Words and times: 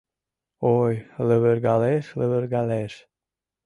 Ой, 0.77 0.93
лывыргалеш, 1.27 2.05
лывыргалеш. 2.19 2.93